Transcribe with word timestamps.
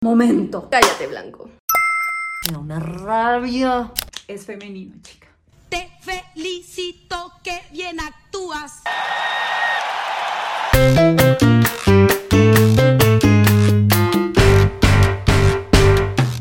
Momento. 0.00 0.68
Cállate, 0.70 1.08
Blanco. 1.08 1.50
Me 2.48 2.56
una 2.56 2.78
rabia. 2.78 3.92
Es 4.28 4.46
femenino, 4.46 4.94
chica. 5.02 5.26
Te 5.68 5.90
felicito 6.00 7.32
que 7.42 7.60
bien 7.72 7.98
actúas. 7.98 8.74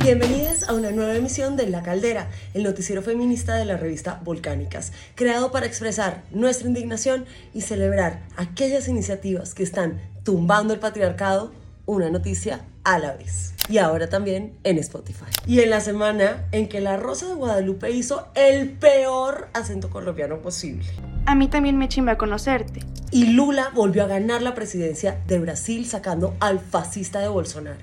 Bienvenidas 0.04 0.70
a 0.70 0.74
una 0.76 0.92
nueva 0.92 1.16
emisión 1.16 1.58
de 1.58 1.68
La 1.68 1.82
Caldera, 1.82 2.30
el 2.54 2.62
noticiero 2.62 3.02
feminista 3.02 3.56
de 3.56 3.66
la 3.66 3.76
revista 3.76 4.22
Volcánicas, 4.24 4.94
creado 5.16 5.52
para 5.52 5.66
expresar 5.66 6.24
nuestra 6.30 6.68
indignación 6.68 7.26
y 7.56 7.62
celebrar 7.62 8.22
aquellas 8.36 8.88
iniciativas 8.88 9.56
que 9.56 9.64
están 9.64 10.00
tumbando 10.24 10.76
el 10.76 10.80
patriarcado, 10.80 11.52
una 11.88 12.12
noticia 12.12 12.64
a 12.88 13.00
la 13.00 13.14
vez. 13.14 13.54
Y 13.68 13.80
ahora 13.80 14.08
también 14.08 14.58
en 14.64 14.78
Spotify. 14.78 15.26
Y 15.46 15.60
en 15.60 15.72
la 15.72 15.82
semana 15.82 16.46
en 16.54 16.70
que 16.70 16.80
la 16.80 16.96
Rosa 16.96 17.28
de 17.28 17.34
Guadalupe 17.34 17.92
hizo 17.92 18.30
el 18.34 18.70
peor 18.70 19.50
acento 19.54 19.90
colombiano 19.90 20.40
posible. 20.40 20.86
A 21.26 21.36
mí 21.36 21.50
también 21.50 21.78
me 21.78 21.90
chimba 21.90 22.18
conocerte. 22.18 22.80
Y 23.12 23.34
Lula 23.34 23.72
volvió 23.74 24.06
a 24.06 24.08
ganar 24.08 24.42
la 24.42 24.56
presidencia 24.56 25.20
de 25.28 25.40
Brasil 25.40 25.86
sacando 25.86 26.38
al 26.40 26.62
fascista 26.62 27.20
de 27.20 27.28
Bolsonaro. 27.28 27.78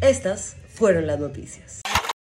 Estas 0.00 0.54
fueron 0.72 1.08
las 1.08 1.18
noticias. 1.18 1.80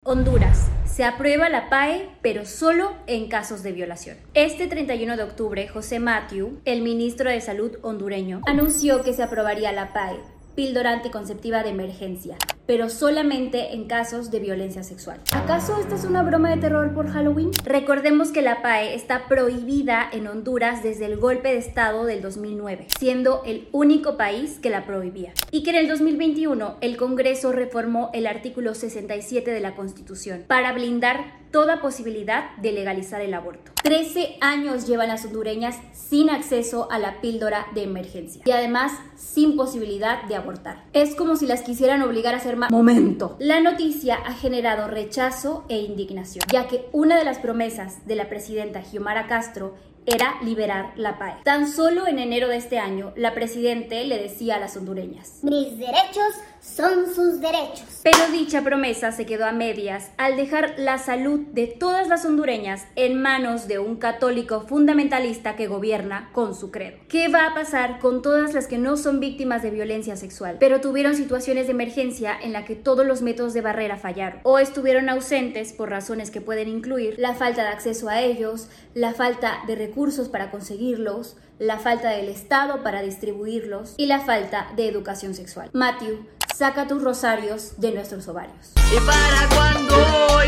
Honduras. 0.04 0.68
Se 0.84 1.04
aprueba 1.04 1.48
la 1.48 1.70
PAE, 1.70 2.10
pero 2.24 2.48
solo 2.48 2.96
en 3.06 3.28
casos 3.30 3.62
de 3.62 3.72
violación. 3.72 4.18
Este 4.34 4.66
31 4.66 5.16
de 5.16 5.22
octubre, 5.22 5.68
José 5.68 6.00
Matthew, 6.00 6.60
el 6.66 6.82
ministro 6.82 7.30
de 7.30 7.40
Salud 7.40 7.78
hondureño, 7.84 8.42
anunció 8.48 9.04
que 9.04 9.14
se 9.14 9.22
aprobaría 9.22 9.72
la 9.72 9.94
PAE, 9.94 10.18
píldora 10.56 10.90
anticonceptiva 10.90 11.62
de 11.62 11.70
emergencia, 11.70 12.36
pero 12.72 12.88
solamente 12.88 13.74
en 13.74 13.84
casos 13.84 14.32
de 14.32 14.40
violencia 14.40 14.82
sexual. 14.82 15.20
¿Acaso 15.34 15.78
esta 15.78 15.96
es 15.96 16.06
una 16.06 16.24
broma 16.24 16.52
de 16.52 16.56
terror 16.56 16.94
por 16.94 17.10
Halloween? 17.10 17.52
Recordemos 17.66 18.32
que 18.32 18.42
la 18.42 18.62
PAE 18.62 18.96
está 18.96 19.28
prohibida 19.28 20.08
en 20.10 20.26
Honduras 20.26 20.82
desde 20.82 21.06
el 21.08 21.18
golpe 21.18 21.50
de 21.50 21.58
Estado 21.58 22.06
del 22.06 22.22
2009, 22.22 22.88
siendo 22.98 23.44
el 23.46 23.68
único 23.74 24.16
país 24.16 24.58
que 24.62 24.70
la 24.70 24.86
prohibía. 24.86 25.34
Y 25.52 25.64
que 25.64 25.72
en 25.72 25.76
el 25.76 25.90
2021 25.90 26.78
el 26.80 26.96
Congreso 26.96 27.52
reformó 27.52 28.10
el 28.14 28.26
artículo 28.26 28.74
67 28.74 29.52
de 29.52 29.60
la 29.60 29.76
Constitución 29.76 30.46
para 30.48 30.72
blindar 30.72 31.42
toda 31.52 31.82
posibilidad 31.82 32.56
de 32.58 32.72
legalizar 32.72 33.22
el 33.22 33.34
aborto. 33.34 33.72
13 33.84 34.38
años 34.42 34.88
llevan 34.88 35.10
las 35.10 35.26
hondureñas 35.26 35.78
sin 35.94 36.30
acceso 36.30 36.90
a 36.92 36.98
la 36.98 37.20
píldora 37.20 37.68
de 37.76 37.84
emergencia 37.84 38.42
y 38.46 38.52
además 38.52 38.94
sin 39.16 39.56
posibilidad 39.56 40.24
de 40.24 40.36
abortar. 40.36 40.84
Es 40.94 41.16
como 41.16 41.36
si 41.36 41.46
las 41.46 41.62
quisieran 41.62 42.02
obligar 42.02 42.34
a 42.34 42.38
hacer 42.38 42.56
Momento. 42.70 43.36
La 43.40 43.60
noticia 43.60 44.16
ha 44.16 44.34
generado 44.34 44.88
rechazo 44.88 45.66
e 45.70 45.80
indignación, 45.80 46.46
ya 46.52 46.68
que 46.68 46.88
una 46.92 47.18
de 47.18 47.26
las 47.26 47.40
promesas 47.40 48.06
de 48.06 48.16
la 48.16 48.30
presidenta 48.30 48.84
Xiomara 48.84 49.28
Castro 49.28 49.76
era 50.06 50.36
liberar 50.44 50.94
la 50.96 51.18
PAE. 51.20 51.36
Tan 51.44 51.68
solo 51.72 52.08
en 52.08 52.20
enero 52.20 52.48
de 52.48 52.58
este 52.58 52.80
año, 52.80 53.14
la 53.16 53.34
presidente 53.34 54.04
le 54.06 54.18
decía 54.18 54.56
a 54.56 54.60
las 54.60 54.76
hondureñas, 54.76 55.40
Mis 55.44 55.78
derechos 55.78 56.34
son 56.60 57.14
sus 57.14 57.40
derechos. 57.40 58.02
pero 58.04 58.18
dicha 58.32 58.62
promesa 58.64 59.12
se 59.12 59.26
quedó 59.26 59.46
a 59.46 59.52
medias 59.52 60.12
al 60.18 60.38
dejar 60.38 60.76
la 60.78 60.98
salud 61.00 61.40
de 61.52 61.68
todas 61.68 62.08
las 62.08 62.24
hondureñas 62.26 62.86
en 62.96 63.20
manos 63.22 63.68
de 63.68 63.80
un 63.80 63.96
católico 63.96 64.62
fundamentalista 64.68 65.56
que 65.56 65.68
gobierna 65.68 66.30
con 66.34 66.54
su 66.56 66.72
credo. 66.72 66.98
¿Qué 67.08 67.28
va 67.30 67.48
a 67.48 67.54
pasar 67.54 68.00
con 68.00 68.22
todas 68.22 68.54
las 68.54 68.68
que 68.68 68.78
no 68.78 68.98
son 68.98 69.20
víctimas 69.20 69.64
de 69.64 69.72
violencia 69.72 70.16
sexual, 70.18 70.58
pero 70.60 70.82
tuvieron 70.82 71.16
situaciones 71.16 71.68
de 71.68 71.72
emergencia 71.74 72.38
en 72.42 72.54
la 72.54 72.66
que 72.66 72.76
todos 72.76 73.06
los 73.06 73.22
métodos 73.22 73.54
de 73.54 73.62
barrera 73.62 73.98
fallaron 73.98 74.40
o 74.44 74.60
estuvieron 74.60 75.10
ausentes 75.10 75.74
por 75.74 75.90
razones 75.90 76.32
que 76.32 76.42
pueden 76.42 76.68
incluir 76.70 77.16
la 77.18 77.34
falta 77.34 77.64
de 77.64 77.70
acceso 77.70 78.10
a 78.10 78.22
ellos, 78.22 78.68
la 78.94 79.14
falta 79.14 79.60
de 79.68 79.76
recursos 79.76 79.91
para 80.32 80.52
conseguirlos, 80.52 81.36
la 81.60 81.78
falta 81.78 82.10
del 82.10 82.30
Estado 82.30 82.82
para 82.82 83.02
distribuirlos 83.02 83.94
y 83.98 84.06
la 84.08 84.22
falta 84.22 84.72
de 84.76 84.88
educación 84.88 85.34
sexual? 85.36 85.70
Matthew, 85.74 86.26
saca 86.56 86.88
tus 86.88 87.04
rosarios 87.04 87.74
de 87.78 87.92
nuestros 87.92 88.28
ovarios. 88.28 88.74
¿Y 88.92 89.00
para 89.06 89.56
cuándo? 89.56 89.96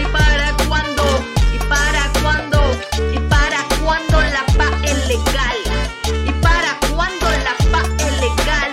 ¿Y 0.02 0.06
para 0.12 0.56
cuándo? 0.68 1.04
¿Y 1.54 1.60
para 1.70 2.22
cuándo? 2.22 2.58
¿Y 3.14 3.20
para 3.30 3.58
cuándo 3.84 4.22
la 4.22 4.46
PA 4.58 4.82
es 4.86 5.08
legal? 5.08 5.58
¿Y 6.28 6.32
para 6.42 6.80
cuándo 6.96 7.26
la 7.30 7.72
PA 7.72 8.06
es 8.06 8.22
legal? 8.22 8.72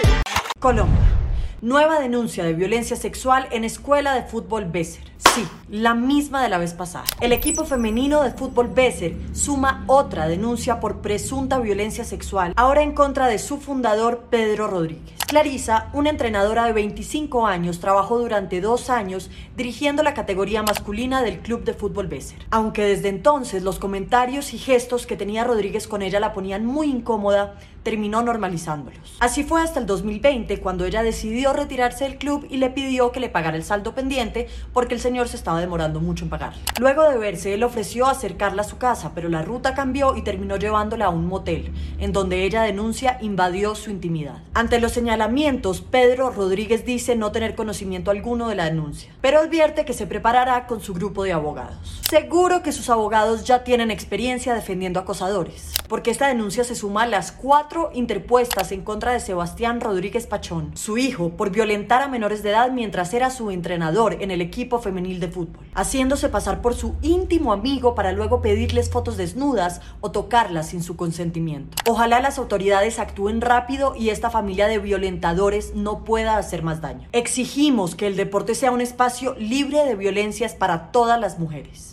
Colombia. 0.59 1.20
Nueva 1.63 2.01
denuncia 2.01 2.43
de 2.43 2.55
violencia 2.55 2.97
sexual 2.97 3.47
en 3.51 3.65
escuela 3.65 4.15
de 4.15 4.23
fútbol 4.23 4.65
Besser. 4.65 5.05
Sí, 5.19 5.47
la 5.69 5.93
misma 5.93 6.43
de 6.43 6.49
la 6.49 6.57
vez 6.57 6.73
pasada. 6.73 7.05
El 7.21 7.33
equipo 7.33 7.67
femenino 7.67 8.23
de 8.23 8.31
fútbol 8.31 8.69
Besser 8.69 9.15
suma 9.33 9.85
otra 9.87 10.27
denuncia 10.27 10.81
por 10.81 11.03
presunta 11.03 11.59
violencia 11.59 12.05
sexual, 12.05 12.55
ahora 12.57 12.81
en 12.81 12.95
contra 12.95 13.27
de 13.27 13.39
su 13.39 13.59
fundador 13.59 14.29
Pedro 14.31 14.69
Rodríguez. 14.69 15.21
Clarisa, 15.27 15.91
una 15.93 16.09
entrenadora 16.09 16.65
de 16.65 16.73
25 16.73 17.47
años, 17.47 17.79
trabajó 17.79 18.19
durante 18.19 18.63
dos 18.63 18.89
años 18.89 19.31
dirigiendo 19.55 20.03
la 20.03 20.15
categoría 20.15 20.63
masculina 20.63 21.23
del 21.23 21.41
club 21.41 21.63
de 21.65 21.75
fútbol 21.75 22.09
Besser. 22.09 22.39
Aunque 22.51 22.85
desde 22.85 23.11
entonces 23.11 23.63
los 23.63 23.79
comentarios 23.79 24.55
y 24.55 24.59
gestos 24.59 25.07
que 25.07 25.17
tenía 25.17 25.45
Rodríguez 25.45 25.87
con 25.87 26.01
ella 26.01 26.21
la 26.21 26.33
ponían 26.33 26.65
muy 26.65 26.89
incómoda, 26.89 27.59
terminó 27.83 28.23
normalizándolos. 28.23 29.17
Así 29.21 29.45
fue 29.45 29.63
hasta 29.63 29.81
el 29.81 29.87
2020 29.87 30.61
cuando 30.61 30.85
ella 30.85 31.03
decidió 31.03 31.53
retirarse 31.53 32.05
del 32.05 32.19
club 32.19 32.47
y 32.51 32.59
le 32.59 32.71
pidió 32.71 33.13
que 33.13 33.21
le 33.21 33.29
pagara 33.29 33.57
el 33.57 33.65
saldo 33.65 33.95
pendiente 33.95 34.49
porque 34.73 34.95
el 34.95 35.01
señor 35.01 35.29
se 35.29 35.37
estaba 35.37 35.61
demorando 35.61 36.01
mucho 36.01 36.25
en 36.25 36.31
pagarle. 36.31 36.61
Luego 36.79 37.09
de 37.09 37.19
verse, 37.19 37.55
él 37.55 37.63
ofreció 37.63 38.07
acercarla 38.07 38.63
a 38.63 38.67
su 38.67 38.79
casa, 38.79 39.13
pero 39.15 39.29
la 39.29 39.43
ruta 39.43 39.75
cambió 39.75 40.17
y 40.17 40.23
terminó 40.23 40.57
llevándola 40.57 41.07
a 41.07 41.11
un 41.11 41.27
motel, 41.27 41.73
en 41.99 42.13
donde 42.13 42.45
ella 42.45 42.63
denuncia 42.63 43.19
invadió 43.21 43.75
su 43.75 43.91
intimidad. 43.91 44.43
Ante 44.55 44.81
los 44.81 44.93
señalamientos, 44.93 45.81
Pedro 45.81 46.31
Rodríguez 46.31 46.85
dice 46.85 47.17
no 47.17 47.33
tener 47.33 47.55
conocimiento 47.55 48.11
alguno 48.11 48.49
de 48.49 48.57
la 48.57 48.65
denuncia, 48.65 49.13
pero 49.21 49.41
advierte 49.41 49.85
que 49.85 49.93
se 49.93 50.07
preparará 50.07 50.67
con 50.67 50.81
su 50.81 50.95
grupo 50.95 51.25
de 51.25 51.33
abogados. 51.33 52.01
Seguro 52.09 52.63
que 52.63 52.73
sus 52.73 52.91
abogados 52.91 53.45
ya 53.45 53.65
tienen 53.65 53.91
experiencia 53.91 54.55
defendiendo 54.55 55.01
acosadores, 55.01 55.73
porque 55.89 56.11
esta 56.11 56.29
denuncia 56.29 56.65
se 56.65 56.75
suma 56.75 57.05
a 57.05 57.07
las 57.07 57.33
cuatro 57.33 57.70
interpuestas 57.95 58.73
en 58.73 58.83
contra 58.83 59.13
de 59.13 59.21
Sebastián 59.21 59.81
Rodríguez 59.81 60.27
Pachón, 60.27 60.77
su 60.77 60.99
hijo, 60.99 61.31
por 61.31 61.51
violentar 61.51 62.03
a 62.03 62.09
menores 62.09 62.43
de 62.43 62.51
edad 62.51 62.71
mientras 62.73 63.15
era 63.15 63.31
su 63.31 63.51
entrenador 63.51 64.17
en 64.21 64.31
el 64.31 64.41
equipo 64.41 64.81
femenil 64.81 65.21
de 65.21 65.29
fútbol, 65.29 65.65
haciéndose 65.75 66.29
pasar 66.29 66.61
por 66.61 66.75
su 66.75 66.97
íntimo 67.03 67.53
amigo 67.53 67.95
para 67.95 68.13
luego 68.13 68.43
pedirles 68.43 68.91
fotos 68.91 69.17
desnudas 69.17 69.81
o 70.01 70.11
tocarlas 70.11 70.69
sin 70.69 70.83
su 70.83 70.97
consentimiento. 70.97 71.77
Ojalá 71.89 72.21
las 72.21 72.39
autoridades 72.39 72.99
actúen 72.99 73.41
rápido 73.41 73.95
y 73.97 74.11
esta 74.11 74.31
familia 74.31 74.67
de 74.67 74.79
violentadores 74.79 75.75
no 75.75 76.05
pueda 76.05 76.37
hacer 76.37 76.63
más 76.63 76.81
daño. 76.81 77.09
Exigimos 77.13 77.95
que 77.95 78.07
el 78.07 78.17
deporte 78.17 78.55
sea 78.55 78.73
un 78.73 78.81
espacio 78.81 79.35
libre 79.39 79.85
de 79.85 79.95
violencias 79.95 80.55
para 80.55 80.91
todas 80.91 81.21
las 81.21 81.39
mujeres. 81.39 81.93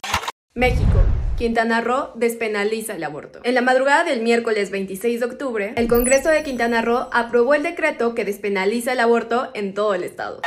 México. 0.55 0.97
Quintana 1.37 1.81
Roo 1.81 2.09
despenaliza 2.15 2.95
el 2.95 3.03
aborto. 3.03 3.41
En 3.43 3.53
la 3.53 3.61
madrugada 3.61 4.03
del 4.03 4.23
miércoles 4.23 4.71
26 4.71 5.19
de 5.19 5.25
octubre, 5.27 5.73
el 5.75 5.87
Congreso 5.87 6.29
de 6.29 6.41
Quintana 6.41 6.81
Roo 6.81 7.09
aprobó 7.11 7.53
el 7.53 7.61
decreto 7.61 8.15
que 8.15 8.25
despenaliza 8.25 8.93
el 8.93 8.99
aborto 8.99 9.51
en 9.53 9.75
todo 9.75 9.93
el 9.93 10.03
estado. 10.03 10.41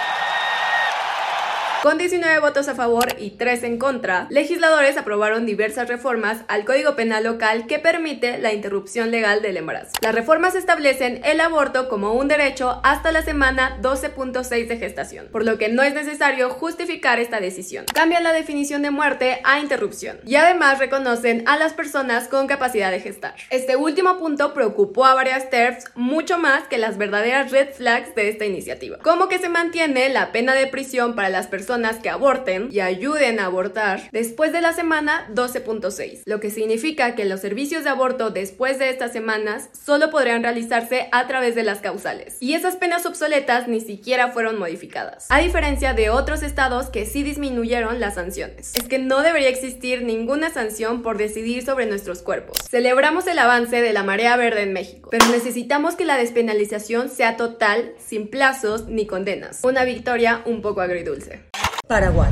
Con 1.83 1.97
19 1.97 2.41
votos 2.41 2.69
a 2.69 2.75
favor 2.75 3.07
y 3.19 3.31
3 3.31 3.63
en 3.63 3.79
contra, 3.79 4.27
legisladores 4.29 4.99
aprobaron 4.99 5.47
diversas 5.47 5.89
reformas 5.89 6.43
al 6.47 6.67
Código 6.67 6.95
Penal 6.95 7.25
local 7.25 7.67
que 7.67 7.79
permite 7.79 8.37
la 8.37 8.53
interrupción 8.53 9.11
legal 9.11 9.41
del 9.41 9.57
embarazo. 9.57 9.93
Las 10.03 10.15
reformas 10.15 10.55
establecen 10.55 11.23
el 11.25 11.41
aborto 11.41 11.89
como 11.89 12.13
un 12.13 12.29
derecho 12.29 12.83
hasta 12.85 13.13
la 13.13 13.23
semana 13.23 13.79
12.6 13.81 14.67
de 14.67 14.77
gestación, 14.77 15.29
por 15.33 15.47
lo 15.47 15.57
que 15.57 15.71
no 15.71 15.83
es 15.83 15.95
necesario 15.95 16.51
justificar 16.51 17.19
esta 17.19 17.41
decisión. 17.41 17.87
Cambian 17.95 18.25
la 18.25 18.35
definición 18.35 18.83
de 18.83 18.91
muerte 18.91 19.41
a 19.45 19.59
interrupción 19.59 20.21
y 20.27 20.35
además 20.35 20.81
reconocen 20.81 21.45
a 21.47 21.57
las 21.57 21.73
personas 21.73 22.29
con 22.29 22.47
capacidad 22.47 22.91
de 22.91 23.01
gestar. 23.01 23.37
Este 23.49 23.77
último 23.77 24.19
punto 24.19 24.53
preocupó 24.53 25.07
a 25.07 25.15
varias 25.15 25.49
TERFs 25.49 25.87
mucho 25.95 26.37
más 26.37 26.65
que 26.69 26.77
las 26.77 26.99
verdaderas 26.99 27.51
red 27.51 27.71
flags 27.73 28.15
de 28.15 28.29
esta 28.29 28.45
iniciativa, 28.45 28.99
como 28.99 29.29
que 29.29 29.39
se 29.39 29.49
mantiene 29.49 30.11
la 30.11 30.31
pena 30.31 30.53
de 30.53 30.67
prisión 30.67 31.15
para 31.15 31.31
las 31.31 31.47
personas 31.47 31.70
personas 31.71 31.99
que 31.99 32.11
aborten 32.11 32.69
y 32.73 32.81
ayuden 32.81 33.39
a 33.39 33.45
abortar 33.45 34.11
después 34.11 34.53
de 34.53 34.61
la 34.61 34.73
semana 34.73 35.31
12.6, 35.33 36.23
lo 36.25 36.41
que 36.41 36.51
significa 36.51 37.15
que 37.15 37.25
los 37.25 37.39
servicios 37.39 37.85
de 37.85 37.91
aborto 37.91 38.31
después 38.31 38.81
de 38.81 38.91
estas 38.91 39.13
semanas 39.13 39.69
solo 39.73 40.11
podrían 40.11 40.43
realizarse 40.43 41.09
a 41.13 41.29
través 41.29 41.55
de 41.55 41.63
las 41.63 41.79
causales. 41.79 42.39
Y 42.41 42.55
esas 42.55 42.75
penas 42.75 43.07
obsoletas 43.07 43.69
ni 43.69 43.81
siquiera 43.81 44.33
fueron 44.33 44.59
modificadas, 44.59 45.27
a 45.29 45.39
diferencia 45.39 45.95
de 45.95 46.11
otros 46.11 46.43
estados 46.43 46.89
que 46.89 47.07
sí 47.07 47.23
disminuyeron 47.23 48.01
las 48.01 48.15
sanciones. 48.15 48.75
Es 48.75 48.89
que 48.89 48.99
no 48.99 49.23
debería 49.23 49.49
existir 49.49 50.03
ninguna 50.03 50.51
sanción 50.51 51.03
por 51.03 51.19
decidir 51.19 51.65
sobre 51.65 51.87
nuestros 51.87 52.21
cuerpos. 52.21 52.59
Celebramos 52.69 53.29
el 53.29 53.39
avance 53.39 53.81
de 53.81 53.93
la 53.93 54.03
marea 54.03 54.37
verde 54.37 54.63
en 54.63 54.73
México, 54.73 55.11
pero 55.13 55.25
necesitamos 55.29 55.95
que 55.95 56.05
la 56.05 56.17
despenalización 56.17 57.11
sea 57.11 57.37
total, 57.37 57.93
sin 58.05 58.27
plazos 58.27 58.89
ni 58.89 59.07
condenas. 59.07 59.61
Una 59.63 59.85
victoria 59.85 60.43
un 60.47 60.63
poco 60.63 60.81
agridulce. 60.81 61.51
Paraguay. 61.91 62.31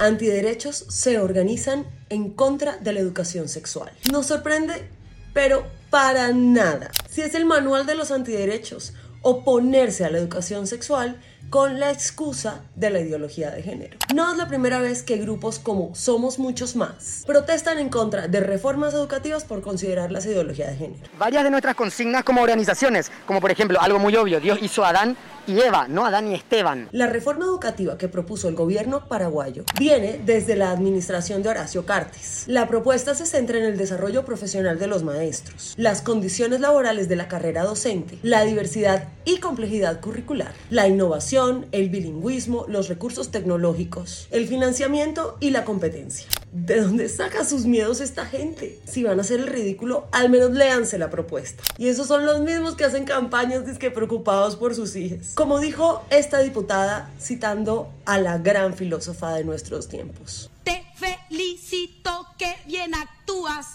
Antiderechos 0.00 0.84
se 0.88 1.20
organizan 1.20 1.86
en 2.08 2.30
contra 2.30 2.76
de 2.78 2.92
la 2.92 2.98
educación 2.98 3.48
sexual. 3.48 3.92
Nos 4.10 4.26
sorprende, 4.26 4.90
pero 5.32 5.64
para 5.90 6.32
nada. 6.32 6.90
Si 7.08 7.20
es 7.20 7.36
el 7.36 7.44
manual 7.44 7.86
de 7.86 7.94
los 7.94 8.10
antiderechos, 8.10 8.94
oponerse 9.22 10.04
a 10.04 10.10
la 10.10 10.18
educación 10.18 10.66
sexual 10.66 11.20
con 11.50 11.78
la 11.78 11.90
excusa 11.90 12.62
de 12.74 12.90
la 12.90 13.00
ideología 13.00 13.50
de 13.50 13.62
género. 13.62 13.96
No 14.14 14.30
es 14.30 14.36
la 14.36 14.48
primera 14.48 14.80
vez 14.80 15.02
que 15.02 15.16
grupos 15.16 15.58
como 15.58 15.94
Somos 15.94 16.38
Muchos 16.38 16.76
Más 16.76 17.24
protestan 17.26 17.78
en 17.78 17.88
contra 17.88 18.28
de 18.28 18.40
reformas 18.40 18.94
educativas 18.94 19.44
por 19.44 19.62
considerarlas 19.62 20.26
ideología 20.26 20.68
de 20.68 20.76
género. 20.76 21.08
Varias 21.18 21.44
de 21.44 21.50
nuestras 21.50 21.74
consignas 21.74 22.24
como 22.24 22.42
organizaciones, 22.42 23.10
como 23.26 23.40
por 23.40 23.50
ejemplo 23.50 23.80
algo 23.80 23.98
muy 23.98 24.16
obvio, 24.16 24.40
Dios 24.40 24.58
hizo 24.60 24.84
a 24.84 24.90
Adán 24.90 25.16
y 25.46 25.60
Eva, 25.60 25.86
no 25.88 26.04
Adán 26.04 26.30
y 26.30 26.34
Esteban. 26.34 26.88
La 26.92 27.06
reforma 27.06 27.44
educativa 27.44 27.96
que 27.96 28.08
propuso 28.08 28.48
el 28.48 28.56
gobierno 28.56 29.08
paraguayo 29.08 29.64
viene 29.78 30.20
desde 30.24 30.56
la 30.56 30.72
administración 30.72 31.42
de 31.42 31.50
Horacio 31.50 31.86
Cartes. 31.86 32.44
La 32.46 32.66
propuesta 32.66 33.14
se 33.14 33.26
centra 33.26 33.58
en 33.58 33.64
el 33.64 33.76
desarrollo 33.76 34.24
profesional 34.24 34.78
de 34.78 34.88
los 34.88 35.04
maestros, 35.04 35.74
las 35.76 36.02
condiciones 36.02 36.60
laborales 36.60 37.08
de 37.08 37.16
la 37.16 37.28
carrera 37.28 37.62
docente, 37.62 38.18
la 38.22 38.42
diversidad 38.42 39.08
y 39.26 39.38
complejidad 39.38 40.00
curricular, 40.00 40.54
la 40.70 40.88
innovación, 40.88 41.66
el 41.72 41.90
bilingüismo, 41.90 42.64
los 42.68 42.88
recursos 42.88 43.30
tecnológicos, 43.30 44.28
el 44.30 44.46
financiamiento 44.46 45.36
y 45.40 45.50
la 45.50 45.64
competencia. 45.64 46.26
¿De 46.52 46.80
dónde 46.80 47.08
saca 47.08 47.44
sus 47.44 47.66
miedos 47.66 48.00
esta 48.00 48.24
gente? 48.24 48.78
Si 48.86 49.02
van 49.02 49.18
a 49.18 49.22
hacer 49.22 49.40
el 49.40 49.48
ridículo, 49.48 50.06
al 50.12 50.30
menos 50.30 50.52
léanse 50.52 50.96
la 50.96 51.10
propuesta. 51.10 51.62
Y 51.76 51.88
esos 51.88 52.06
son 52.06 52.24
los 52.24 52.40
mismos 52.40 52.76
que 52.76 52.84
hacen 52.84 53.04
campañas 53.04 53.64
que 53.78 53.90
preocupados 53.90 54.56
por 54.56 54.74
sus 54.74 54.94
hijos. 54.96 55.32
Como 55.34 55.58
dijo 55.58 56.04
esta 56.10 56.38
diputada 56.38 57.12
citando 57.20 57.90
a 58.04 58.18
la 58.18 58.38
gran 58.38 58.74
filósofa 58.74 59.34
de 59.34 59.44
nuestros 59.44 59.88
tiempos. 59.88 60.50
Te 60.62 60.84
felicito 60.94 62.26
que 62.38 62.54
bien 62.66 62.94
actúas. 62.94 63.66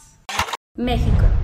México. 0.75 1.40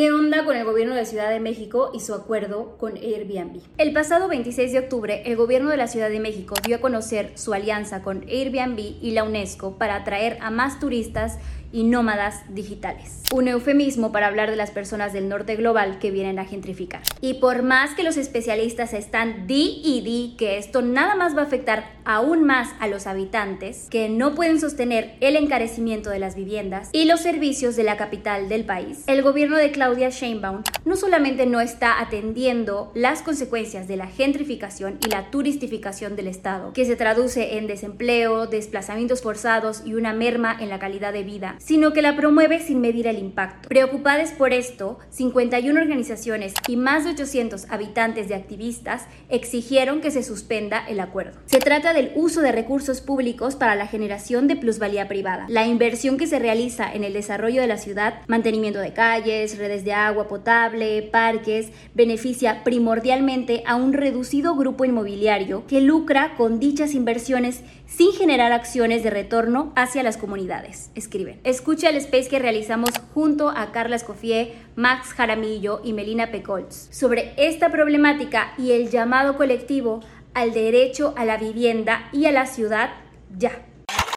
¿Qué 0.00 0.12
onda 0.12 0.46
con 0.46 0.56
el 0.56 0.64
gobierno 0.64 0.94
de 0.94 1.04
Ciudad 1.04 1.28
de 1.28 1.40
México 1.40 1.90
y 1.92 2.00
su 2.00 2.14
acuerdo 2.14 2.78
con 2.78 2.96
Airbnb? 2.96 3.60
El 3.76 3.92
pasado 3.92 4.28
26 4.28 4.72
de 4.72 4.78
octubre, 4.78 5.22
el 5.26 5.36
gobierno 5.36 5.68
de 5.68 5.76
la 5.76 5.88
Ciudad 5.88 6.08
de 6.08 6.20
México 6.20 6.54
dio 6.64 6.76
a 6.76 6.80
conocer 6.80 7.32
su 7.34 7.52
alianza 7.52 8.00
con 8.00 8.24
Airbnb 8.26 8.78
y 8.78 9.10
la 9.10 9.24
UNESCO 9.24 9.76
para 9.76 9.96
atraer 9.96 10.38
a 10.40 10.50
más 10.50 10.80
turistas 10.80 11.36
y 11.72 11.84
nómadas 11.84 12.42
digitales. 12.48 13.22
Un 13.32 13.48
eufemismo 13.48 14.12
para 14.12 14.26
hablar 14.26 14.50
de 14.50 14.56
las 14.56 14.70
personas 14.70 15.12
del 15.12 15.28
norte 15.28 15.56
global 15.56 15.98
que 15.98 16.10
vienen 16.10 16.38
a 16.38 16.44
gentrificar. 16.44 17.02
Y 17.20 17.34
por 17.34 17.62
más 17.62 17.94
que 17.94 18.02
los 18.02 18.16
especialistas 18.16 18.92
están 18.92 19.46
di 19.46 19.80
y 19.84 20.00
di 20.00 20.34
que 20.36 20.58
esto 20.58 20.82
nada 20.82 21.14
más 21.14 21.36
va 21.36 21.42
a 21.42 21.44
afectar 21.44 21.92
aún 22.04 22.44
más 22.44 22.70
a 22.80 22.88
los 22.88 23.06
habitantes, 23.06 23.86
que 23.88 24.08
no 24.08 24.34
pueden 24.34 24.58
sostener 24.58 25.14
el 25.20 25.36
encarecimiento 25.36 26.10
de 26.10 26.18
las 26.18 26.34
viviendas 26.34 26.88
y 26.92 27.04
los 27.04 27.20
servicios 27.20 27.76
de 27.76 27.84
la 27.84 27.96
capital 27.96 28.48
del 28.48 28.64
país, 28.64 29.04
el 29.06 29.22
gobierno 29.22 29.56
de 29.56 29.70
Claudia 29.70 30.10
Sheinbaum 30.10 30.62
no 30.84 30.96
solamente 30.96 31.46
no 31.46 31.60
está 31.60 32.00
atendiendo 32.00 32.90
las 32.94 33.22
consecuencias 33.22 33.86
de 33.86 33.96
la 33.96 34.06
gentrificación 34.06 34.98
y 35.06 35.10
la 35.10 35.30
turistificación 35.30 36.16
del 36.16 36.26
Estado, 36.26 36.72
que 36.72 36.84
se 36.84 36.96
traduce 36.96 37.58
en 37.58 37.66
desempleo, 37.66 38.46
desplazamientos 38.46 39.22
forzados 39.22 39.82
y 39.84 39.94
una 39.94 40.12
merma 40.12 40.56
en 40.58 40.68
la 40.68 40.78
calidad 40.78 41.12
de 41.12 41.22
vida, 41.22 41.56
sino 41.60 41.92
que 41.92 42.02
la 42.02 42.16
promueve 42.16 42.58
sin 42.58 42.80
medir 42.80 43.06
el 43.06 43.18
impacto. 43.18 43.68
Preocupadas 43.68 44.32
por 44.32 44.52
esto, 44.52 44.98
51 45.10 45.80
organizaciones 45.80 46.54
y 46.66 46.76
más 46.76 47.04
de 47.04 47.10
800 47.10 47.70
habitantes 47.70 48.28
de 48.28 48.34
activistas 48.34 49.06
exigieron 49.28 50.00
que 50.00 50.10
se 50.10 50.24
suspenda 50.24 50.84
el 50.88 50.98
acuerdo. 50.98 51.38
Se 51.46 51.58
trata 51.58 51.92
del 51.92 52.12
uso 52.16 52.40
de 52.40 52.50
recursos 52.50 53.00
públicos 53.00 53.54
para 53.54 53.76
la 53.76 53.86
generación 53.86 54.48
de 54.48 54.56
plusvalía 54.56 55.06
privada, 55.06 55.46
la 55.48 55.66
inversión 55.66 56.16
que 56.16 56.26
se 56.26 56.38
realiza 56.38 56.92
en 56.92 57.04
el 57.04 57.12
desarrollo 57.12 57.60
de 57.60 57.68
la 57.68 57.76
ciudad, 57.76 58.22
mantenimiento 58.26 58.80
de 58.80 58.92
calles, 58.92 59.58
redes 59.58 59.84
de 59.84 59.92
agua 59.92 60.28
potable, 60.28 61.02
parques, 61.02 61.70
beneficia 61.94 62.64
primordialmente 62.64 63.62
a 63.66 63.76
un 63.76 63.92
reducido 63.92 64.54
grupo 64.56 64.84
inmobiliario 64.84 65.66
que 65.66 65.80
lucra 65.80 66.34
con 66.36 66.58
dichas 66.58 66.94
inversiones 66.94 67.62
sin 67.86 68.12
generar 68.12 68.52
acciones 68.52 69.02
de 69.02 69.10
retorno 69.10 69.72
hacia 69.76 70.02
las 70.02 70.16
comunidades, 70.16 70.90
escriben. 70.94 71.40
Escucha 71.50 71.88
el 71.88 71.96
space 71.96 72.28
que 72.28 72.38
realizamos 72.38 72.90
junto 73.12 73.48
a 73.48 73.72
Carla 73.72 73.96
Escofié, 73.96 74.54
Max 74.76 75.08
Jaramillo 75.12 75.80
y 75.82 75.92
Melina 75.92 76.30
Pecolz 76.30 76.86
sobre 76.92 77.34
esta 77.38 77.72
problemática 77.72 78.52
y 78.56 78.70
el 78.70 78.88
llamado 78.88 79.36
colectivo 79.36 79.98
al 80.32 80.52
derecho 80.52 81.12
a 81.16 81.24
la 81.24 81.38
vivienda 81.38 82.08
y 82.12 82.26
a 82.26 82.30
la 82.30 82.46
ciudad 82.46 82.90
ya. 83.36 83.50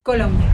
Colombia. 0.03 0.52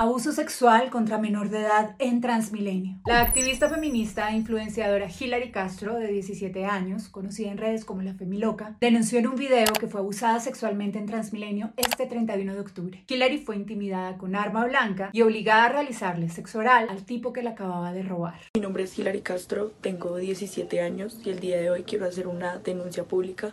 Abuso 0.00 0.32
sexual 0.32 0.88
contra 0.88 1.18
menor 1.18 1.50
de 1.50 1.58
edad 1.58 1.94
en 1.98 2.22
Transmilenio. 2.22 2.96
La 3.04 3.20
activista 3.20 3.68
feminista 3.68 4.30
e 4.30 4.36
influenciadora 4.36 5.10
Hilary 5.10 5.50
Castro, 5.50 5.96
de 5.96 6.06
17 6.06 6.64
años, 6.64 7.10
conocida 7.10 7.50
en 7.50 7.58
redes 7.58 7.84
como 7.84 8.00
la 8.00 8.14
Femiloca, 8.14 8.78
denunció 8.80 9.18
en 9.18 9.26
un 9.26 9.34
video 9.34 9.70
que 9.78 9.88
fue 9.88 10.00
abusada 10.00 10.40
sexualmente 10.40 10.98
en 10.98 11.04
Transmilenio 11.04 11.74
este 11.76 12.06
31 12.06 12.54
de 12.54 12.60
octubre. 12.60 13.04
Hilary 13.08 13.44
fue 13.44 13.56
intimidada 13.56 14.16
con 14.16 14.36
arma 14.36 14.64
blanca 14.64 15.10
y 15.12 15.20
obligada 15.20 15.66
a 15.66 15.68
realizarle 15.68 16.30
sexo 16.30 16.60
oral 16.60 16.86
al 16.88 17.04
tipo 17.04 17.34
que 17.34 17.42
la 17.42 17.50
acababa 17.50 17.92
de 17.92 18.02
robar. 18.02 18.40
Mi 18.54 18.62
nombre 18.62 18.84
es 18.84 18.98
Hilary 18.98 19.20
Castro, 19.20 19.70
tengo 19.82 20.16
17 20.16 20.80
años 20.80 21.20
y 21.22 21.28
el 21.28 21.40
día 21.40 21.58
de 21.58 21.68
hoy 21.68 21.82
quiero 21.82 22.06
hacer 22.06 22.26
una 22.26 22.56
denuncia 22.56 23.04
pública 23.04 23.52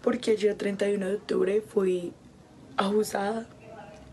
porque 0.00 0.32
ayer 0.32 0.56
31 0.56 1.06
de 1.06 1.14
octubre 1.14 1.60
fui 1.60 2.12
abusada 2.76 3.46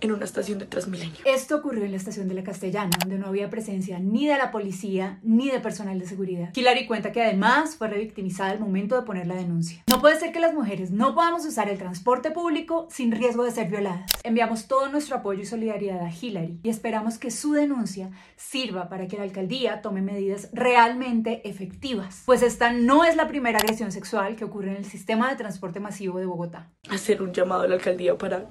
en 0.01 0.11
una 0.11 0.25
estación 0.25 0.59
de 0.59 0.65
Transmilenio. 0.65 1.15
Esto 1.25 1.57
ocurrió 1.57 1.83
en 1.83 1.91
la 1.91 1.97
estación 1.97 2.27
de 2.27 2.35
la 2.35 2.43
Castellana, 2.43 2.97
donde 2.99 3.17
no 3.17 3.27
había 3.27 3.49
presencia 3.49 3.99
ni 3.99 4.27
de 4.27 4.37
la 4.37 4.51
policía 4.51 5.19
ni 5.23 5.49
de 5.49 5.59
personal 5.59 5.99
de 5.99 6.05
seguridad. 6.05 6.49
Hilary 6.55 6.85
cuenta 6.85 7.11
que 7.11 7.21
además 7.21 7.75
fue 7.75 7.87
revictimizada 7.87 8.51
al 8.51 8.59
momento 8.59 8.95
de 8.95 9.03
poner 9.03 9.27
la 9.27 9.35
denuncia. 9.35 9.83
No 9.87 9.99
puede 9.99 10.19
ser 10.19 10.31
que 10.31 10.39
las 10.39 10.53
mujeres 10.53 10.91
no 10.91 11.15
podamos 11.15 11.45
usar 11.45 11.69
el 11.69 11.77
transporte 11.77 12.31
público 12.31 12.87
sin 12.89 13.11
riesgo 13.11 13.43
de 13.43 13.51
ser 13.51 13.69
violadas. 13.69 14.09
Enviamos 14.23 14.67
todo 14.67 14.89
nuestro 14.89 15.17
apoyo 15.17 15.41
y 15.41 15.45
solidaridad 15.45 16.01
a 16.01 16.11
Hilary 16.11 16.59
y 16.63 16.69
esperamos 16.69 17.17
que 17.17 17.31
su 17.31 17.53
denuncia 17.53 18.11
sirva 18.35 18.89
para 18.89 19.07
que 19.07 19.17
la 19.17 19.23
alcaldía 19.23 19.81
tome 19.81 20.01
medidas 20.01 20.49
realmente 20.53 21.47
efectivas, 21.47 22.23
pues 22.25 22.41
esta 22.41 22.71
no 22.71 23.03
es 23.03 23.15
la 23.15 23.27
primera 23.27 23.59
agresión 23.59 23.91
sexual 23.91 24.35
que 24.35 24.45
ocurre 24.45 24.71
en 24.71 24.77
el 24.77 24.85
sistema 24.85 25.29
de 25.29 25.35
transporte 25.35 25.79
masivo 25.79 26.19
de 26.19 26.25
Bogotá. 26.25 26.69
Hacer 26.89 27.21
un 27.21 27.33
llamado 27.33 27.63
a 27.63 27.67
la 27.67 27.75
alcaldía 27.75 28.17
para 28.17 28.47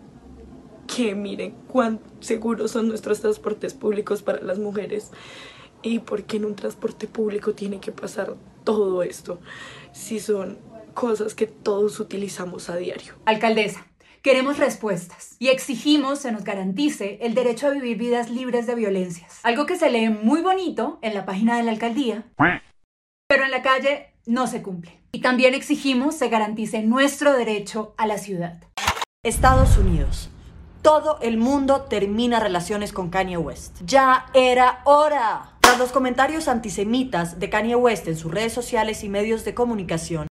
que 0.88 1.14
miren 1.14 1.52
cuán 1.68 2.00
seguros 2.20 2.72
son 2.72 2.88
nuestros 2.88 3.20
transportes 3.20 3.74
públicos 3.74 4.22
para 4.22 4.40
las 4.42 4.58
mujeres 4.58 5.12
y 5.82 6.00
por 6.00 6.24
qué 6.24 6.38
en 6.38 6.46
un 6.46 6.56
transporte 6.56 7.06
público 7.06 7.54
tiene 7.54 7.78
que 7.78 7.92
pasar 7.92 8.34
todo 8.64 9.02
esto 9.02 9.38
si 9.92 10.18
son 10.18 10.58
cosas 10.94 11.34
que 11.34 11.46
todos 11.46 12.00
utilizamos 12.00 12.68
a 12.70 12.76
diario. 12.76 13.14
Alcaldesa, 13.26 13.86
queremos 14.22 14.58
respuestas 14.58 15.36
y 15.38 15.48
exigimos 15.48 16.18
se 16.18 16.32
nos 16.32 16.42
garantice 16.42 17.18
el 17.20 17.34
derecho 17.34 17.68
a 17.68 17.70
vivir 17.70 17.96
vidas 17.98 18.30
libres 18.30 18.66
de 18.66 18.74
violencias. 18.74 19.38
Algo 19.44 19.66
que 19.66 19.76
se 19.76 19.90
lee 19.90 20.08
muy 20.08 20.40
bonito 20.40 20.98
en 21.02 21.14
la 21.14 21.24
página 21.24 21.56
de 21.56 21.62
la 21.62 21.70
alcaldía, 21.70 22.24
pero 23.28 23.44
en 23.44 23.50
la 23.50 23.62
calle 23.62 24.14
no 24.26 24.46
se 24.46 24.62
cumple. 24.62 24.98
Y 25.12 25.20
también 25.20 25.54
exigimos 25.54 26.16
se 26.16 26.28
garantice 26.28 26.82
nuestro 26.82 27.32
derecho 27.32 27.94
a 27.96 28.06
la 28.06 28.18
ciudad. 28.18 28.60
Estados 29.22 29.78
Unidos. 29.78 30.30
Todo 30.82 31.18
el 31.22 31.38
mundo 31.38 31.82
termina 31.82 32.38
relaciones 32.38 32.92
con 32.92 33.10
Kanye 33.10 33.36
West. 33.36 33.78
Ya 33.84 34.26
era 34.32 34.80
hora. 34.84 35.50
Tras 35.60 35.76
los 35.78 35.90
comentarios 35.90 36.46
antisemitas 36.46 37.40
de 37.40 37.50
Kanye 37.50 37.74
West 37.74 38.06
en 38.06 38.16
sus 38.16 38.32
redes 38.32 38.52
sociales 38.52 39.02
y 39.02 39.08
medios 39.08 39.44
de 39.44 39.54
comunicación, 39.54 40.27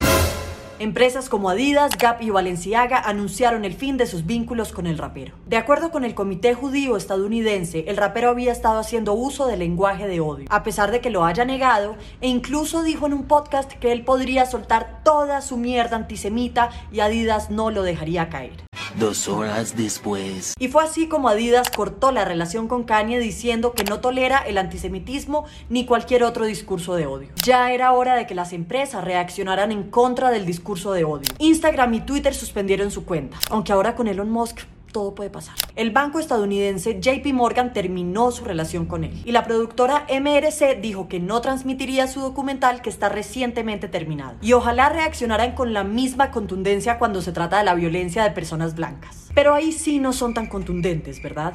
Empresas 0.80 1.28
como 1.28 1.50
Adidas, 1.50 1.96
Gap 1.96 2.20
y 2.20 2.30
Balenciaga 2.30 2.98
anunciaron 2.98 3.64
el 3.64 3.74
fin 3.74 3.96
de 3.96 4.06
sus 4.06 4.26
vínculos 4.26 4.72
con 4.72 4.88
el 4.88 4.98
rapero. 4.98 5.32
De 5.46 5.56
acuerdo 5.56 5.92
con 5.92 6.04
el 6.04 6.16
Comité 6.16 6.54
Judío 6.54 6.96
Estadounidense, 6.96 7.84
el 7.86 7.96
rapero 7.96 8.30
había 8.30 8.50
estado 8.50 8.80
haciendo 8.80 9.12
uso 9.12 9.46
del 9.46 9.60
lenguaje 9.60 10.08
de 10.08 10.18
odio, 10.18 10.46
a 10.50 10.64
pesar 10.64 10.90
de 10.90 11.00
que 11.00 11.10
lo 11.10 11.24
haya 11.24 11.44
negado, 11.44 11.94
e 12.20 12.28
incluso 12.28 12.82
dijo 12.82 13.06
en 13.06 13.14
un 13.14 13.24
podcast 13.24 13.70
que 13.74 13.92
él 13.92 14.04
podría 14.04 14.46
soltar 14.46 15.02
toda 15.04 15.42
su 15.42 15.56
mierda 15.56 15.94
antisemita 15.94 16.70
y 16.90 17.00
Adidas 17.00 17.50
no 17.50 17.70
lo 17.70 17.84
dejaría 17.84 18.28
caer. 18.28 18.64
dos 18.98 19.26
horas 19.28 19.76
después. 19.76 20.54
Y 20.56 20.68
fue 20.68 20.84
así 20.84 21.08
como 21.08 21.28
Adidas 21.28 21.68
cortó 21.68 22.12
la 22.12 22.24
relación 22.24 22.68
con 22.68 22.84
Kanye 22.84 23.18
diciendo 23.18 23.72
que 23.72 23.82
no 23.82 23.98
tolera 23.98 24.38
el 24.38 24.56
antisemitismo 24.56 25.46
ni 25.68 25.84
cualquier 25.84 26.22
otro 26.22 26.44
discurso 26.44 26.94
de 26.94 27.06
odio. 27.06 27.28
Ya 27.44 27.72
era 27.72 27.90
hora 27.90 28.14
de 28.14 28.28
que 28.28 28.36
las 28.36 28.52
empresas 28.52 29.02
reaccionaran 29.02 29.72
en 29.72 29.90
contra 29.90 30.30
del 30.30 30.46
discurso 30.46 30.64
de 30.74 31.04
odio. 31.04 31.30
Instagram 31.38 31.94
y 31.94 32.00
Twitter 32.00 32.34
suspendieron 32.34 32.90
su 32.90 33.04
cuenta, 33.04 33.38
aunque 33.50 33.72
ahora 33.72 33.94
con 33.94 34.08
Elon 34.08 34.30
Musk 34.30 34.60
todo 34.92 35.14
puede 35.14 35.30
pasar. 35.30 35.54
El 35.76 35.90
banco 35.90 36.18
estadounidense 36.20 37.00
JP 37.00 37.32
Morgan 37.32 37.72
terminó 37.72 38.30
su 38.30 38.44
relación 38.44 38.86
con 38.86 39.02
él 39.02 39.22
y 39.24 39.32
la 39.32 39.44
productora 39.44 40.06
MRC 40.08 40.80
dijo 40.80 41.08
que 41.08 41.20
no 41.20 41.40
transmitiría 41.40 42.06
su 42.06 42.20
documental 42.20 42.82
que 42.82 42.90
está 42.90 43.08
recientemente 43.08 43.88
terminado. 43.88 44.34
Y 44.40 44.52
ojalá 44.52 44.88
reaccionaran 44.88 45.54
con 45.54 45.72
la 45.72 45.84
misma 45.84 46.30
contundencia 46.30 46.98
cuando 46.98 47.22
se 47.22 47.32
trata 47.32 47.58
de 47.58 47.64
la 47.64 47.74
violencia 47.74 48.22
de 48.22 48.30
personas 48.30 48.74
blancas. 48.74 49.30
Pero 49.34 49.54
ahí 49.54 49.72
sí 49.72 49.98
no 49.98 50.12
son 50.12 50.34
tan 50.34 50.46
contundentes, 50.46 51.22
¿verdad? 51.22 51.54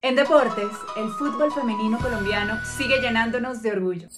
En 0.00 0.14
deportes, 0.14 0.68
el 0.96 1.10
fútbol 1.10 1.52
femenino 1.52 1.98
colombiano 1.98 2.54
sigue 2.78 3.00
llenándonos 3.00 3.62
de 3.62 3.72
orgullo. 3.72 4.08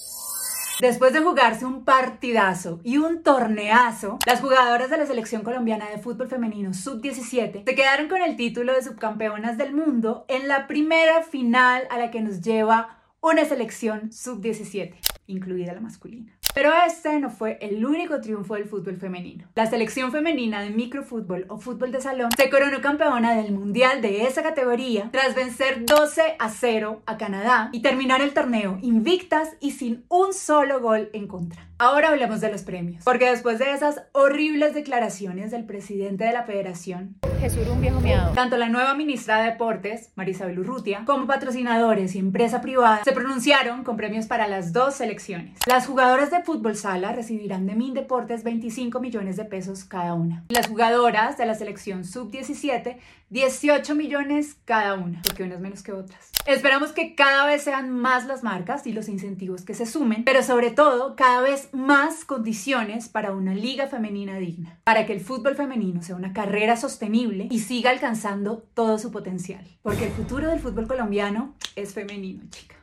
Después 0.80 1.12
de 1.12 1.20
jugarse 1.20 1.66
un 1.66 1.84
partidazo 1.84 2.80
y 2.82 2.96
un 2.96 3.22
torneazo, 3.22 4.18
las 4.26 4.40
jugadoras 4.40 4.88
de 4.88 4.96
la 4.96 5.04
selección 5.04 5.42
colombiana 5.42 5.90
de 5.90 5.98
fútbol 5.98 6.28
femenino 6.28 6.72
sub-17 6.72 7.64
se 7.66 7.74
quedaron 7.74 8.08
con 8.08 8.22
el 8.22 8.34
título 8.34 8.72
de 8.72 8.82
subcampeonas 8.82 9.58
del 9.58 9.74
mundo 9.74 10.24
en 10.28 10.48
la 10.48 10.66
primera 10.66 11.22
final 11.22 11.82
a 11.90 11.98
la 11.98 12.10
que 12.10 12.22
nos 12.22 12.40
lleva 12.40 12.98
una 13.20 13.44
selección 13.44 14.10
sub-17, 14.10 14.94
incluida 15.26 15.74
la 15.74 15.82
masculina. 15.82 16.39
Pero 16.54 16.72
este 16.86 17.18
no 17.20 17.30
fue 17.30 17.58
el 17.60 17.84
único 17.84 18.20
triunfo 18.20 18.54
del 18.54 18.66
fútbol 18.66 18.96
femenino. 18.96 19.46
La 19.54 19.66
selección 19.66 20.12
femenina 20.12 20.60
de 20.62 20.70
microfútbol 20.70 21.46
o 21.48 21.58
fútbol 21.58 21.92
de 21.92 22.00
salón 22.00 22.30
se 22.36 22.50
coronó 22.50 22.80
campeona 22.80 23.34
del 23.34 23.52
mundial 23.52 24.02
de 24.02 24.24
esa 24.24 24.42
categoría 24.42 25.08
tras 25.12 25.34
vencer 25.34 25.84
12 25.86 26.36
a 26.38 26.48
0 26.48 27.02
a 27.06 27.16
Canadá 27.16 27.70
y 27.72 27.82
terminar 27.82 28.20
el 28.20 28.34
torneo 28.34 28.78
invictas 28.82 29.56
y 29.60 29.72
sin 29.72 30.04
un 30.08 30.32
solo 30.32 30.80
gol 30.80 31.10
en 31.12 31.28
contra. 31.28 31.69
Ahora 31.82 32.10
hablemos 32.10 32.42
de 32.42 32.52
los 32.52 32.60
premios, 32.60 33.04
porque 33.04 33.30
después 33.30 33.58
de 33.58 33.72
esas 33.72 34.02
horribles 34.12 34.74
declaraciones 34.74 35.50
del 35.50 35.64
presidente 35.64 36.24
de 36.24 36.32
la 36.34 36.42
federación, 36.42 37.16
Jesús 37.40 37.66
un 37.68 37.80
viejo 37.80 38.00
miado, 38.00 38.34
tanto 38.34 38.58
la 38.58 38.68
nueva 38.68 38.92
ministra 38.92 39.38
de 39.38 39.52
Deportes, 39.52 40.10
Marisabel 40.14 40.58
Urrutia, 40.58 41.04
como 41.06 41.26
patrocinadores 41.26 42.14
y 42.14 42.18
empresa 42.18 42.60
privada 42.60 43.02
se 43.02 43.12
pronunciaron 43.12 43.82
con 43.82 43.96
premios 43.96 44.26
para 44.26 44.46
las 44.46 44.74
dos 44.74 44.96
selecciones. 44.96 45.58
Las 45.66 45.86
jugadoras 45.86 46.30
de 46.30 46.42
fútbol 46.42 46.76
sala 46.76 47.12
recibirán 47.12 47.64
de 47.66 47.74
Min 47.74 47.94
Deportes 47.94 48.44
25 48.44 49.00
millones 49.00 49.38
de 49.38 49.46
pesos 49.46 49.84
cada 49.84 50.12
una. 50.12 50.44
Las 50.50 50.66
jugadoras 50.66 51.38
de 51.38 51.46
la 51.46 51.54
selección 51.54 52.04
sub-17 52.04 52.98
18 53.30 53.94
millones 53.94 54.56
cada 54.64 54.94
una, 54.94 55.22
porque 55.22 55.44
unas 55.44 55.60
menos 55.60 55.84
que 55.84 55.92
otras. 55.92 56.32
Esperamos 56.46 56.90
que 56.90 57.14
cada 57.14 57.46
vez 57.46 57.62
sean 57.62 57.90
más 57.90 58.26
las 58.26 58.42
marcas 58.42 58.88
y 58.88 58.92
los 58.92 59.08
incentivos 59.08 59.64
que 59.64 59.74
se 59.74 59.86
sumen, 59.86 60.24
pero 60.24 60.42
sobre 60.42 60.72
todo 60.72 61.14
cada 61.14 61.40
vez 61.40 61.69
más 61.72 62.24
condiciones 62.24 63.08
para 63.08 63.32
una 63.32 63.54
liga 63.54 63.86
femenina 63.86 64.38
digna, 64.38 64.78
para 64.84 65.06
que 65.06 65.12
el 65.12 65.20
fútbol 65.20 65.54
femenino 65.54 66.02
sea 66.02 66.16
una 66.16 66.32
carrera 66.32 66.76
sostenible 66.76 67.48
y 67.50 67.60
siga 67.60 67.90
alcanzando 67.90 68.64
todo 68.74 68.98
su 68.98 69.10
potencial, 69.10 69.66
porque 69.82 70.06
el 70.06 70.12
futuro 70.12 70.48
del 70.48 70.60
fútbol 70.60 70.88
colombiano 70.88 71.54
es 71.76 71.94
femenino, 71.94 72.44
chica. 72.50 72.76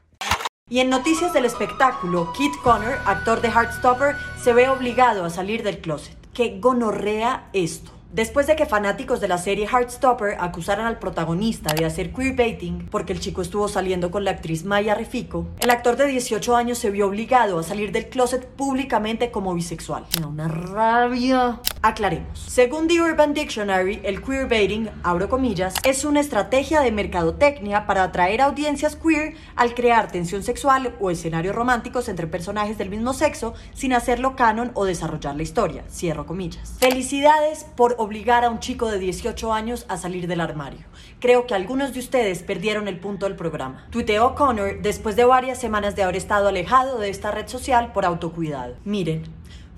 Y 0.69 0.79
en 0.79 0.89
noticias 0.89 1.33
del 1.33 1.45
espectáculo, 1.45 2.33
Kit 2.33 2.53
Connor, 2.61 2.97
actor 3.05 3.41
de 3.41 3.47
Heartstopper, 3.47 4.15
se 4.43 4.51
ve 4.51 4.67
obligado 4.67 5.23
a 5.23 5.29
salir 5.29 5.63
del 5.63 5.79
closet. 5.79 6.17
¡Qué 6.33 6.59
gonorrea 6.59 7.49
esto! 7.53 7.96
Después 8.11 8.47
de 8.47 8.55
que 8.55 8.65
fanáticos 8.65 9.19
de 9.19 9.27
la 9.27 9.37
serie 9.37 9.67
Heartstopper 9.67 10.37
acusaran 10.39 10.87
al 10.87 10.97
protagonista 10.97 11.73
de 11.73 11.83
hacer 11.83 12.13
queerbaiting 12.13 12.87
porque 12.89 13.11
el 13.11 13.19
chico 13.19 13.41
estuvo 13.41 13.67
saliendo 13.67 14.11
con 14.11 14.23
la 14.23 14.31
actriz 14.31 14.63
Maya 14.63 14.95
Refico, 14.95 15.47
el 15.59 15.69
actor 15.69 15.97
de 15.97 16.07
18 16.07 16.55
años 16.55 16.77
se 16.77 16.89
vio 16.89 17.07
obligado 17.07 17.59
a 17.59 17.63
salir 17.63 17.91
del 17.91 18.07
closet 18.07 18.47
públicamente 18.47 19.29
como 19.29 19.53
bisexual. 19.53 20.05
una 20.25 20.47
rabia. 20.47 21.59
Aclaremos. 21.81 22.39
Según 22.39 22.87
The 22.87 23.01
Urban 23.01 23.33
Dictionary, 23.33 23.99
el 24.03 24.21
queerbaiting, 24.21 24.89
abro 25.03 25.27
comillas, 25.27 25.75
es 25.83 26.05
una 26.05 26.21
estrategia 26.21 26.81
de 26.81 26.91
mercadotecnia 26.91 27.85
para 27.85 28.03
atraer 28.03 28.41
audiencias 28.41 28.95
queer 28.95 29.35
al 29.55 29.75
crear 29.75 30.09
tensión 30.09 30.43
sexual 30.43 30.95
o 30.99 31.11
escenarios 31.11 31.55
románticos 31.55 32.07
entre 32.07 32.27
personajes 32.27 32.77
del 32.77 32.89
mismo 32.89 33.13
sexo 33.13 33.53
sin 33.73 33.91
hacerlo 33.91 34.35
canon 34.35 34.71
o 34.75 34.85
desarrollar 34.85 35.35
la 35.35 35.43
historia. 35.43 35.83
Cierro 35.89 36.25
comillas. 36.25 36.75
Felicidades 36.79 37.65
por 37.75 37.96
obligar 37.97 38.43
a 38.43 38.49
un 38.49 38.59
chico 38.59 38.89
de 38.89 38.99
18 38.99 39.53
años 39.53 39.85
a 39.89 39.97
salir 39.97 40.27
del 40.27 40.41
armario. 40.41 40.85
Creo 41.19 41.47
que 41.47 41.55
algunos 41.55 41.93
de 41.93 41.99
ustedes 41.99 42.43
perdieron 42.43 42.87
el 42.87 42.99
punto 42.99 43.25
del 43.25 43.35
programa. 43.35 43.87
Tuiteó 43.89 44.35
Connor 44.35 44.81
después 44.81 45.15
de 45.15 45.25
varias 45.25 45.59
semanas 45.59 45.95
de 45.95 46.03
haber 46.03 46.15
estado 46.15 46.47
alejado 46.47 46.99
de 46.99 47.09
esta 47.09 47.31
red 47.31 47.47
social 47.47 47.91
por 47.93 48.05
autocuidado. 48.05 48.75
Miren, 48.85 49.23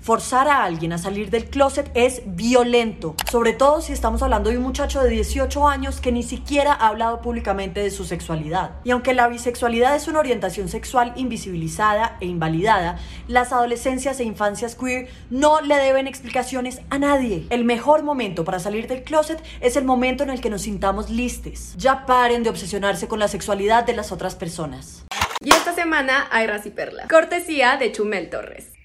Forzar 0.00 0.48
a 0.48 0.64
alguien 0.64 0.94
a 0.94 0.98
salir 0.98 1.28
del 1.28 1.50
closet 1.50 1.90
es 1.92 2.22
violento, 2.24 3.16
sobre 3.30 3.52
todo 3.52 3.82
si 3.82 3.92
estamos 3.92 4.22
hablando 4.22 4.48
de 4.48 4.56
un 4.56 4.62
muchacho 4.62 5.02
de 5.02 5.10
18 5.10 5.68
años 5.68 6.00
que 6.00 6.10
ni 6.10 6.22
siquiera 6.22 6.72
ha 6.72 6.88
hablado 6.88 7.20
públicamente 7.20 7.80
de 7.80 7.90
su 7.90 8.06
sexualidad. 8.06 8.70
Y 8.82 8.92
aunque 8.92 9.12
la 9.12 9.28
bisexualidad 9.28 9.94
es 9.94 10.08
una 10.08 10.20
orientación 10.20 10.68
sexual 10.68 11.12
invisibilizada 11.16 12.16
e 12.20 12.26
invalidada, 12.26 12.98
las 13.28 13.52
adolescencias 13.52 14.20
e 14.20 14.24
infancias 14.24 14.74
queer 14.74 15.10
no 15.28 15.60
le 15.60 15.76
deben 15.76 16.06
explicaciones 16.06 16.80
a 16.88 16.98
nadie. 16.98 17.46
El 17.50 17.64
mejor 17.64 18.02
momento 18.02 18.42
para 18.42 18.58
salir 18.58 18.88
del 18.88 19.02
closet 19.02 19.42
es 19.60 19.76
el 19.76 19.84
momento 19.84 20.22
en 20.22 20.30
el 20.30 20.40
que 20.40 20.48
nos 20.48 20.62
sintamos 20.62 21.10
listes. 21.10 21.74
Ya 21.76 22.06
paren 22.06 22.42
de 22.42 22.48
obsesionarse 22.48 23.06
con 23.06 23.18
la 23.18 23.28
sexualidad 23.28 23.84
de 23.84 23.92
las 23.92 24.12
otras 24.12 24.34
personas. 24.34 25.04
Y 25.42 25.50
esta 25.50 25.74
semana 25.74 26.26
hay 26.30 26.46
y 26.64 26.70
Perla, 26.70 27.06
cortesía 27.08 27.76
de 27.76 27.92
Chumel 27.92 28.30
Torres 28.30 28.79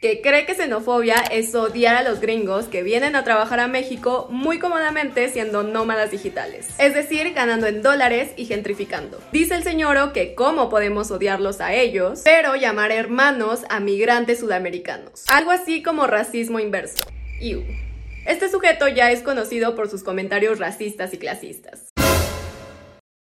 que 0.00 0.20
cree 0.20 0.46
que 0.46 0.54
xenofobia 0.54 1.16
es 1.32 1.52
odiar 1.56 1.96
a 1.96 2.08
los 2.08 2.20
gringos 2.20 2.66
que 2.66 2.84
vienen 2.84 3.16
a 3.16 3.24
trabajar 3.24 3.58
a 3.58 3.66
México 3.66 4.28
muy 4.30 4.60
cómodamente 4.60 5.28
siendo 5.28 5.64
nómadas 5.64 6.12
digitales, 6.12 6.68
es 6.78 6.94
decir, 6.94 7.32
ganando 7.34 7.66
en 7.66 7.82
dólares 7.82 8.30
y 8.36 8.44
gentrificando. 8.44 9.20
Dice 9.32 9.56
el 9.56 9.64
señor 9.64 9.88
que 10.12 10.34
cómo 10.34 10.68
podemos 10.68 11.10
odiarlos 11.10 11.60
a 11.60 11.72
ellos, 11.72 12.20
pero 12.24 12.54
llamar 12.54 12.92
hermanos 12.92 13.62
a 13.70 13.80
migrantes 13.80 14.38
sudamericanos. 14.38 15.24
Algo 15.28 15.50
así 15.50 15.82
como 15.82 16.06
racismo 16.06 16.60
inverso. 16.60 17.04
Este 18.26 18.50
sujeto 18.50 18.86
ya 18.88 19.10
es 19.10 19.22
conocido 19.22 19.74
por 19.74 19.88
sus 19.88 20.04
comentarios 20.04 20.58
racistas 20.58 21.14
y 21.14 21.18
clasistas. 21.18 21.87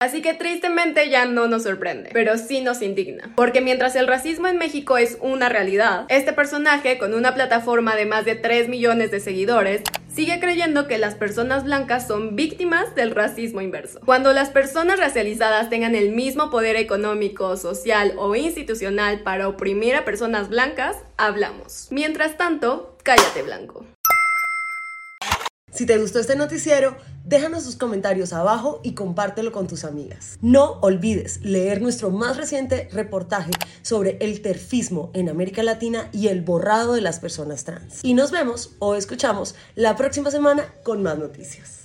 Así 0.04 0.22
que 0.22 0.34
tristemente 0.34 1.10
ya 1.10 1.24
no 1.24 1.48
nos 1.48 1.64
sorprende, 1.64 2.10
pero 2.12 2.38
sí 2.38 2.60
nos 2.60 2.82
indigna. 2.82 3.32
Porque 3.38 3.62
mientras 3.62 3.96
el 3.96 4.06
racismo 4.06 4.48
en 4.48 4.58
México 4.58 4.98
es 4.98 5.18
una 5.22 5.48
realidad, 5.48 6.06
este 6.10 6.34
personaje, 6.34 6.98
con 6.98 7.14
una 7.14 7.34
plataforma 7.34 7.96
de 7.96 8.06
más 8.06 8.26
de 8.26 8.36
3 8.36 8.68
millones 8.68 9.12
de 9.12 9.22
seguidores, 9.22 9.82
sigue 10.14 10.42
creyendo 10.42 10.90
que 10.90 10.98
las 10.98 11.16
personas 11.16 11.64
blancas 11.64 12.06
son 12.06 12.36
víctimas 12.36 12.94
del 12.96 13.12
racismo 13.12 13.62
inverso. 13.62 14.02
Cuando 14.04 14.34
las 14.34 14.50
personas 14.50 15.00
racializadas 15.00 15.70
tengan 15.70 15.96
el 15.96 16.12
mismo 16.12 16.52
poder 16.52 16.76
económico, 16.76 17.56
social 17.56 18.12
o 18.18 18.36
institucional 18.36 19.22
para 19.22 19.48
oprimir 19.48 19.96
a 19.96 20.04
personas 20.04 20.50
blancas, 20.50 20.98
hablamos. 21.16 21.88
Mientras 21.92 22.36
tanto, 22.36 22.98
cállate 23.04 23.42
blanco. 23.42 23.86
Si 25.74 25.88
te 25.88 25.98
gustó 25.98 26.20
este 26.20 26.36
noticiero, 26.36 26.96
déjanos 27.26 27.64
tus 27.64 27.76
comentarios 27.76 28.32
abajo 28.32 28.80
y 28.84 28.94
compártelo 28.94 29.52
con 29.52 29.66
tus 29.66 29.86
amigas. 29.86 30.38
No 30.40 30.78
olvides 30.82 31.42
leer 31.42 31.82
nuestro 31.82 32.12
más 32.12 32.38
reciente 32.38 32.90
reportaje 32.92 33.50
sobre 33.82 34.18
el 34.20 34.44
terfismo 34.44 35.10
en 35.16 35.30
América 35.30 35.64
Latina 35.64 36.10
y 36.12 36.28
el 36.28 36.44
borrado 36.44 36.94
de 36.94 37.02
las 37.02 37.20
personas 37.20 37.64
trans. 37.64 38.02
Y 38.04 38.14
nos 38.14 38.30
vemos 38.30 38.76
o 38.78 38.94
escuchamos 38.94 39.56
la 39.74 39.96
próxima 39.96 40.30
semana 40.30 40.68
con 40.84 41.02
más 41.02 41.18
noticias. 41.18 41.82